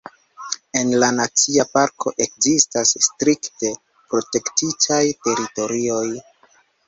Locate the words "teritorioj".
5.27-6.05